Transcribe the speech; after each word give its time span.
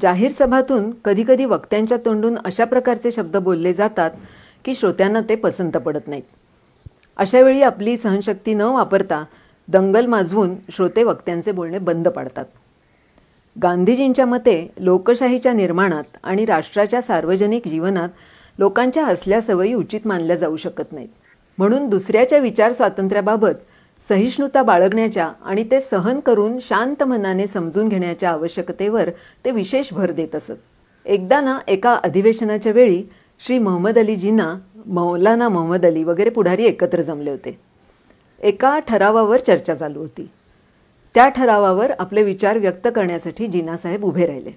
जाहीर 0.00 0.32
सभातून 0.32 0.90
कधीकधी 1.04 1.44
वक्त्यांच्या 1.44 1.98
तोंडून 2.04 2.36
अशा 2.44 2.64
प्रकारचे 2.64 3.10
शब्द 3.12 3.36
बोलले 3.36 3.72
जातात 3.72 4.10
की 4.64 4.74
श्रोत्यांना 4.74 5.20
ते 5.20 5.34
पसंत 5.34 5.72
पडत 5.72 6.08
नाहीत. 6.08 6.22
अशावेळी 7.16 7.62
आपली 7.62 7.96
सहनशक्ती 7.96 8.54
न 8.54 8.60
वापरता 8.60 9.24
दंगल 9.68 10.06
माजवून 10.06 10.54
श्रोते 10.70 11.02
वक्त्यांचे 11.02 11.52
बोलणे 11.52 11.78
बंद 11.78 12.08
पाडतात. 12.08 12.44
गांधीजींच्या 13.62 14.26
मते 14.26 14.72
लोकशाहीच्या 14.78 15.52
निर्माणात 15.52 16.16
आणि 16.22 16.44
राष्ट्राच्या 16.44 17.02
सार्वजनिक 17.02 17.68
जीवनात 17.68 18.08
लोकांच्या 18.58 19.06
असल्या 19.06 19.40
सवयी 19.40 19.74
उचित 19.74 20.00
मानल्या 20.04 20.36
जाऊ 20.36 20.56
शकत 20.56 20.92
नाहीत. 20.92 21.08
म्हणून 21.58 21.88
दुसऱ्याच्या 21.88 22.38
विचार 22.38 22.72
स्वातंत्र्याबाबत 22.72 23.54
सहिष्णुता 24.08 24.62
बाळगण्याच्या 24.62 25.32
आणि 25.44 25.64
ते 25.70 25.80
सहन 25.80 26.20
करून 26.20 26.58
शांत 26.60 27.02
मनाने 27.02 27.46
समजून 27.46 27.88
घेण्याच्या 27.88 28.30
आवश्यकतेवर 28.30 29.10
ते 29.44 29.50
विशेष 29.50 29.92
भर 29.92 30.10
देत 30.10 30.34
असत. 30.34 30.52
एकदा 31.04 31.40
ना 31.40 31.58
एका 31.68 31.92
अधिवेशनाच्या 31.92 32.72
वेळी 32.72 33.02
श्री 33.46 33.58
मोहम्मद 33.58 33.98
अली 33.98 34.16
जिना 34.16 34.54
मौलाना 34.86 35.48
मोहम्मद 35.48 35.86
अली 35.86 36.04
वगैरे 36.04 36.30
पुढारी 36.30 36.64
एकत्र 36.64 37.02
जमले 37.02 37.30
होते. 37.30 37.58
एका 38.40 38.78
ठरावावर 38.78 39.40
चर्चा 39.40 39.74
चालू 39.74 39.98
होती. 39.98 40.30
त्या 41.14 41.28
ठरावावर 41.28 41.92
आपले 41.98 42.22
विचार 42.22 42.58
व्यक्त 42.58 42.88
करण्यासाठी 42.94 43.46
जिनासाहेब 43.46 44.04
उभे 44.04 44.26
राहिले. 44.26 44.50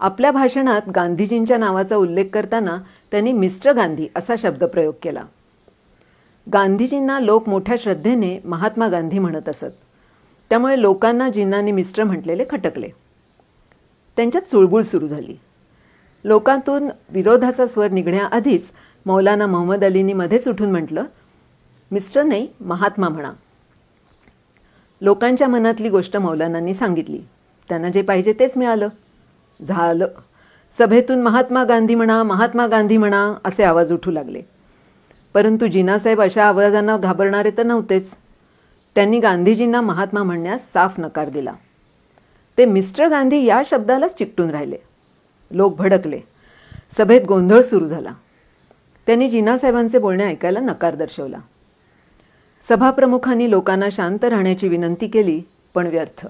आपल्या 0.00 0.30
भाषणात 0.30 0.82
गांधीजींच्या 0.94 1.58
नावाचा 1.58 1.96
उल्लेख 1.96 2.24
करताना 2.32 2.78
त्यांनी 3.10 3.32
मिस्टर 3.32 3.72
गांधी 3.72 4.08
असा 4.16 4.34
शब्दप्रयोग 4.38 4.94
केला. 5.02 5.22
गांधीजींना 6.52 7.20
लोक 7.20 7.48
मोठ्या 7.48 7.76
श्रद्धेने 7.78 8.40
महात्मा 8.44 8.88
गांधी 8.88 9.18
म्हणत 9.18 9.48
असत. 9.48 9.72
त्यामुळे 10.50 10.80
लोकांना 10.82 11.28
जिन्नांनी 11.28 11.72
मिस्टर 11.72 12.04
म्हटलेले 12.04 12.44
खटकले. 12.50 12.88
त्यांच्यात 14.16 14.42
चुळबुळ 14.42 14.82
सुरू 14.82 15.06
झाली. 15.06 15.36
लोकांतून 16.24 16.88
विरोधाचा 17.08 17.66
स्वर 17.66 17.90
निघण्याआधीच 17.90 18.72
मौलाना 19.06 19.46
मोहम्मद 19.46 19.84
अलींनी 19.84 20.12
मध्येच 20.12 20.48
उठून 20.48 20.70
म्हटलं 20.70 21.04
मिस्टर 21.90 22.22
नाही 22.22 22.48
महात्मा 22.60 23.08
म्हणा. 23.08 23.30
लोकांच्या 25.00 25.48
मनातली 25.48 25.88
गोष्ट 25.88 26.16
मौलानांनी 26.16 26.74
सांगितली. 26.74 27.20
त्यांना 27.68 27.88
जे 27.88 28.02
पाहिजे 28.02 28.32
तेच 28.32 28.56
मिळालं. 28.56 28.88
झालं. 29.62 30.06
सभेतून 30.78 31.22
महात्मा 31.22 31.64
गांधी 31.64 31.94
म्हणा 31.94 32.22
महात्मा 32.22 32.66
गांधी 32.66 32.96
म्हणा 32.96 33.34
असे 33.44 33.62
आवाज 33.62 33.92
उठू 33.92 34.10
लागले. 34.10 34.42
परंतु 35.34 35.66
जिनासाहेब 35.66 36.20
अशा 36.20 36.44
आवाजांना 36.44 36.96
घाबरणारे 36.96 37.50
तर 37.50 37.62
नव्हतेच. 37.62 38.16
त्यांनी 38.94 39.18
गांधीजींना 39.18 39.80
महात्मा 39.80 40.22
म्हणण्यास 40.22 40.72
साफ 40.72 40.94
नकार 40.98 41.28
दिला. 41.28 41.52
ते 42.58 42.64
मिस्टर 42.64 43.08
गांधी 43.08 43.44
या 43.44 43.62
शब्दालाच 43.66 44.18
चिकटून 44.18 44.50
राहिले. 44.50 44.76
लोक 45.50 45.76
भडकले. 45.76 46.20
सभेत 46.98 47.20
गोंधळ 47.28 47.62
सुरू 47.62 47.86
झाला. 47.86 48.12
त्यांनी 49.06 49.28
जिनासाहेबांचे 49.28 49.98
बोलणे 49.98 50.24
ऐकायला 50.24 50.60
नकार 50.60 50.94
दर्शवला. 50.94 51.38
सभाप्रमुखांनी 52.68 53.50
लोकांना 53.50 53.86
शांत 53.92 54.24
राहण्याची 54.24 54.68
विनंती 54.68 55.08
केली 55.08 55.42
पण 55.74 55.86
व्यर्थ. 55.86 56.26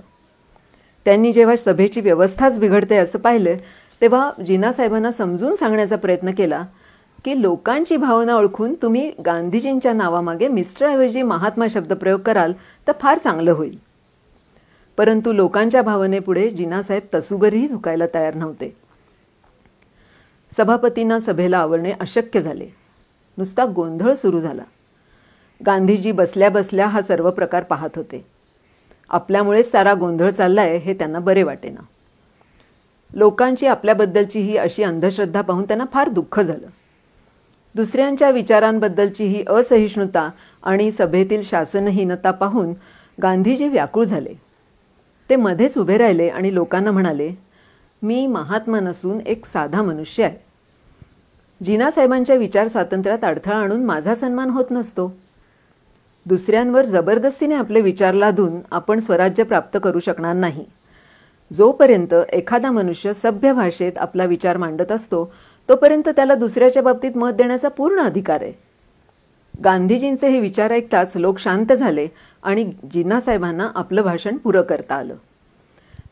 त्यांनी 1.05 1.33
जेव्हा 1.33 1.57
सभेची 1.57 2.01
व्यवस्थाच 2.01 2.59
बिघडते 2.59 2.97
असं 2.97 3.19
पाहिलं 3.19 3.55
तेव्हा 4.01 4.31
जिनासाहेबांना 4.47 5.13
समजून 5.13 5.55
सांगण्याचा 5.55 5.97
प्रयत्न 5.97 6.31
केला 6.33 6.65
की 7.25 7.43
लोकांची 7.43 7.97
भावना 7.97 8.35
ओळखून 8.35 8.75
तुम्ही 8.75 9.13
गांधीजींच्या 9.27 9.93
नावामागे 9.93 10.49
मिस्टरऐवजी 10.49 11.23
महात्मा 11.23 11.67
शब्द 11.71 11.93
प्रयोग 11.93 12.21
कराल 12.21 12.53
तर 12.89 12.93
फार 13.01 13.19
चांगलं 13.19 13.53
होईल. 13.53 13.79
परंतु 14.97 15.33
लोकांच्या 15.33 15.83
भावनेपुढे 15.83 16.51
जिनासाहेब 16.51 17.03
तसुगरही 17.15 17.69
झुकायला 17.69 18.05
तयार 18.15 18.35
नव्हते. 18.35 18.77
सभापतींना 20.57 21.21
सभेला 21.21 21.59
आवरणे 21.59 21.93
अशक्य 21.93 22.43
झाले. 22.43 22.67
नुसता 23.39 23.65
गोंधळ 23.65 24.15
सुरू 24.15 24.41
झाला. 24.41 24.63
गांधीजी 25.67 26.13
बसल्या 26.13 26.51
बसल्या 26.51 26.87
हा 26.87 27.03
सर्व 27.03 27.31
प्रकार 27.31 27.63
पाहत 27.63 27.91
होते. 27.97 28.27
आपल्यामुळेच 29.09 29.71
सारा 29.71 29.95
गोंधळ 29.95 30.31
चाललाय 30.31 30.77
हे 30.77 30.95
त्यांना 30.95 31.19
बरे 31.19 31.43
वाटेना. 31.43 31.83
लोकांची 33.15 33.67
आपल्याबद्दलची 33.67 34.41
ही 34.41 34.57
अशी 34.57 34.83
अंधश्रद्धा 34.83 35.41
पाहून 35.41 35.65
त्यांना 35.65 35.85
फार 35.93 36.09
दुःख 36.09 36.41
झालं. 36.41 36.67
दुसऱ्यांच्या 37.75 38.31
विचारांबद्दलची 38.31 39.25
ही 39.25 39.45
असहिष्णुता 39.47 40.31
आणि 40.63 40.93
सभेतील 40.93 41.43
शासनहीनता 41.45 42.31
पाहून 42.31 42.73
गांधीजी 43.23 43.69
व्याकुळ 43.69 44.05
झाले. 44.05 44.35
ते 45.31 45.37
मध्येच 45.37 45.79
उभे 45.79 45.99
राहिले 45.99 46.29
आणि 46.29 46.55
लोकांना 46.55 46.91
म्हणाले 46.91 47.31
मी 48.03 48.27
महात्मा 48.27 48.81
नसून 48.81 49.21
एक 49.27 49.47
साधा 49.47 49.83
मनुष्य 49.83 50.25
आहे. 50.25 50.37
जिनासाहेबांच्या 51.65 52.37
विचार 52.37 52.69
स्वातंत्र्यात 52.69 53.25
अडथळा 53.25 53.57
आणून 53.57 53.85
माझा 53.85 54.15
सन्मान 54.15 54.51
होत 54.51 54.65
नसतो. 54.71 55.17
दुसऱ्यांवर 56.27 56.85
जबरदस्तीने 56.85 57.55
आपले 57.55 57.81
विचार 57.81 58.15
लादून 58.15 58.53
आपण 58.71 58.99
स्वराज्य 58.99 59.43
प्राप्त 59.43 59.79
करू 59.83 60.01
शकणार 60.01 60.35
नाही. 60.35 60.65
जोपर्यंत 61.53 62.15
एखादा 62.33 62.71
मनुष्य 62.71 63.13
सभ्य 63.13 63.53
भाषेत 63.53 63.93
आपला 63.97 64.25
विचार 64.25 64.57
मांडत 64.57 64.93
असतो 64.93 65.33
तोपर्यंत 65.69 66.09
त्याला 66.09 66.35
दुसऱ्याच्या 66.35 66.83
बाबतीत 66.83 67.17
मत 67.17 67.31
देण्याचा 67.31 67.69
पूर्ण 67.69 68.01
अधिकार 68.01 68.43
आहे. 68.43 68.53
गांधीजींचे 69.65 70.29
हे 70.29 70.41
विचार 70.41 70.73
ऐकताच 70.73 71.17
लोक 71.17 71.39
शांत 71.39 71.73
झाले 71.73 72.09
आणि 72.43 72.73
जिन्नासाहेबांना 72.93 73.71
आपलं 73.75 74.03
भाषण 74.03 74.37
पुरं 74.37 74.63
करता 74.63 74.95
आलं. 74.95 75.15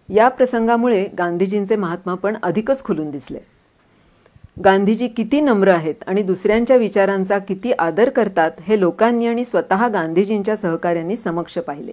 या 0.09 0.29
प्रसंगामुळे 0.29 1.09
गांधीजींचे 1.19 1.77
महात्मा 1.77 2.15
पण 2.15 2.37
अधिकच 2.43 2.85
खुलून 2.85 3.11
दिसले. 3.11 3.39
गांधीजी 4.65 5.09
किती 5.09 5.41
नम्र 5.41 5.69
आहेत 5.69 5.95
आणि 6.07 6.23
दुसऱ्यांच्या 6.23 6.77
विचारांचा 6.77 7.39
किती 7.39 7.73
आदर 7.73 8.09
करतात 8.11 8.51
हे 8.61 8.81
लोकांनी 8.81 9.27
आणि 9.27 9.45
स्वतः 9.45 9.89
गांधीजींच्या 9.89 10.57
सहकार्यांनी 10.57 11.17
समक्ष 11.17 11.59
पाहिले. 11.59 11.93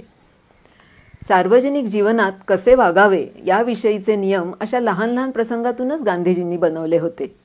सार्वजनिक 1.28 1.86
जीवनात 1.86 2.32
कसे 2.48 2.76
वागावे 2.76 3.28
याविषयीचे 3.46 4.16
नियम 4.16 4.52
अशा 4.60 4.80
लहान 4.80 5.10
लहान 5.10 5.32
प्रसंगातूनच 5.32 6.02
गांधीजींनी 6.02 6.58
बनवले 6.58 6.98
होते. 6.98 7.36